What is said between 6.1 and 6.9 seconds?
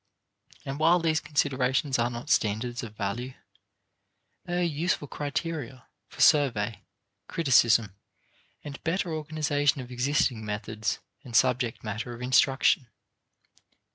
survey,